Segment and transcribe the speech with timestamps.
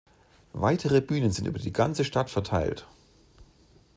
[0.53, 2.87] Weitere Bühnen sind über die ganze Stadt verteilt.